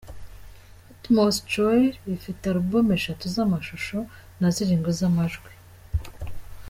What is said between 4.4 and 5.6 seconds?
zirindwi z’amajwi.